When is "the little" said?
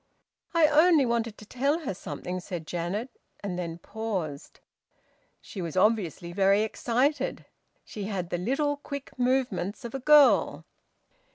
8.31-8.77